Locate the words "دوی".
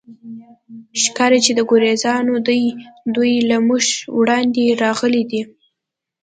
3.15-3.33